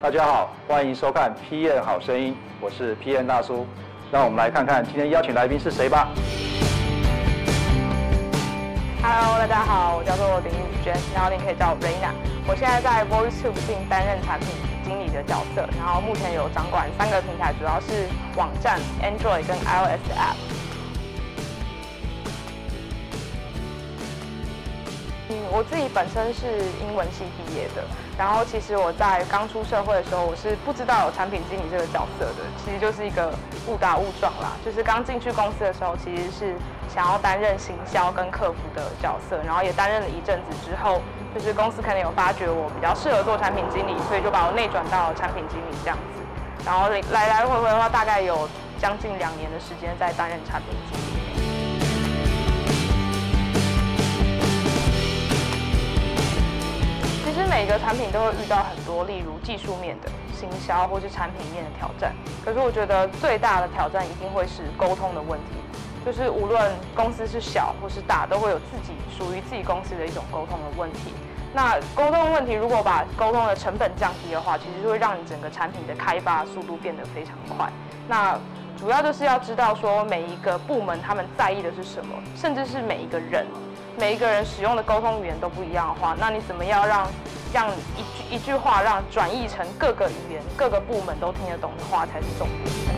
[0.00, 3.66] 大家好，欢迎收看《PN 好声音》，我是 PN 大叔。
[4.12, 6.10] 让我们来看看今天邀请来宾是谁吧。
[9.02, 12.14] Hello，大家好，我叫做林宇娟，然后您可以叫我 Raina。
[12.46, 14.48] 我现在在 VoiceTube 担任产品
[14.84, 18.06] 经理的角色，然后目前有掌管三个平台，主要是
[18.36, 20.57] 网站、Android 跟 iOS App。
[25.50, 26.46] 我自己本身是
[26.80, 27.82] 英文系毕业的，
[28.18, 33.32] 然后其实我在刚出社会的时候，我是不知道有产品经理这个角色的，其实就是一个
[33.66, 34.52] 误打误撞啦。
[34.64, 36.54] 就是刚进去公司的时候，其实是
[36.92, 41.00] 想要担任行销跟客服的角色，然后也担任了一阵子之后，
[41.34, 46.20] 就是公司可能有发觉我比较适合做产品经理，所以就把我内转到产品经理这样子，
[46.64, 51.17] 然后来来回回的话，大概有将近两年的时间在担任产品经理。
[57.78, 62.14] 产品都会遇到很多，例如技术面的、行销或是产品面的挑战。
[62.44, 65.56] 可是我觉得最大的挑战一定会是沟通的问题，
[66.04, 71.12] 就是无论公司是小或是大，都会有自己属于自己公司的一种沟通的问题。
[71.54, 77.70] 那沟通问题如果把沟通的成本降低的话，其实会让你整个产品的开发速度变得非常快。
[78.06, 78.38] 那
[78.78, 83.46] 主要就是要知道说每一个部门他们在意的是什么，甚至是每一个人，
[83.96, 87.08] 每一个人使用的沟通语言都不一样的话，那你怎么样让？
[87.52, 92.88] 让一句一句话让转译成各个语言、各个部门都听得懂的话才是重点。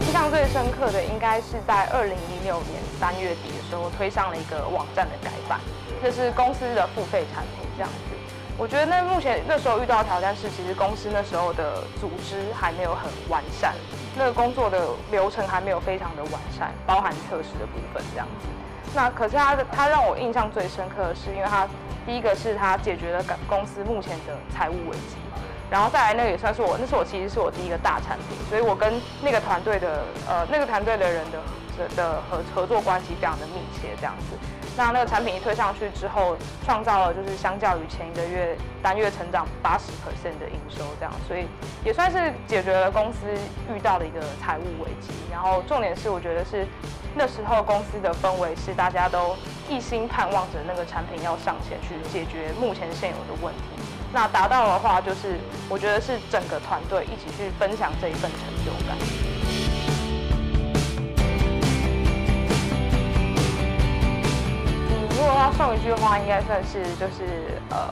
[0.00, 5.60] 印象最深刻的应该是在二零一六年三月底的时候推上了一个网站的改版，
[6.02, 8.21] 这是公司的付费产品这样子。
[8.58, 13.74] 我觉得那目前那时候遇到的挑战是，其实公司那时候的组织还没有很完善，
[14.16, 18.46] 那个工作的流程还没有非常的完善，包含测试的部分这样子。
[18.94, 21.66] 那可是他的他让我印象最深刻的是，因为他
[22.06, 25.16] 第一个是他解决了公司目前的财务危机，
[25.70, 31.38] 然后再来那个也算是我，那是我其实是我第一个大产品，所以我跟那个团队的呃那个团队的人的
[31.96, 34.36] 的合合作关系非常的密切，这样子。
[34.74, 36.34] 那那个产品一推上去之后，
[36.64, 41.46] 创造了就是相较于前一个月单月成长八十 percent 的营收，这样，所以
[41.84, 43.18] 也算是解决了公司
[43.74, 45.12] 遇到的一个财务危机。
[45.30, 46.66] 然后重点是，我觉得是
[47.14, 49.36] 那时候公司的氛围是大家都
[49.68, 53.62] 一心盼望着那个产品要上线去解决目前现有的问题。
[54.10, 59.31] 那达到的话，就是我觉得是整个团队一起去分享这一份成就感。
[65.74, 67.88] 一句话，应该算是就是呃，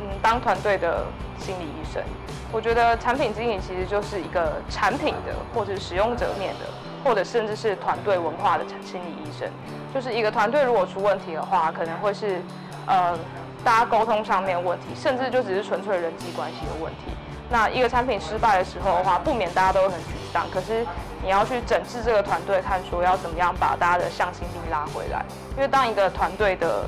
[0.00, 1.04] 嗯，当团队的
[1.38, 2.02] 心理医生。
[2.50, 6.66] 我觉得产品经理其实就是一个产品的，或者使用者面的，
[7.02, 9.48] 或者甚至是团队文化的心理医生。
[9.94, 12.42] 就是一个团队如果出问题的话，可能会是
[12.86, 13.18] 呃，
[13.64, 17.12] 大家沟通上面问题，甚至就只是纯粹人际关系的问题。
[17.50, 20.12] 那一个产品失败的时候的话，不免大家都很沮
[20.52, 20.86] 可是
[21.22, 25.24] 你要去整治这个团队，看说要怎么样把大家的向心力拉回来。
[25.56, 26.84] 因为当一个团队的，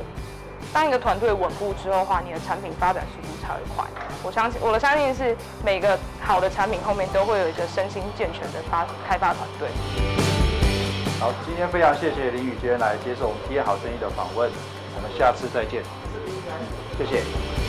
[0.72, 3.84] 当一个团队稳固之后的话，你的产品发展速度才会快。
[4.22, 9.68] 我相信我的相信是每个好的产品后面都会有一个身心健全的发开发团队。
[11.20, 14.50] 好，今天非常谢谢林宇娟来接受我们《体验好生意》的访问，
[14.96, 15.82] 我们下次再见。
[16.98, 17.63] 谢谢。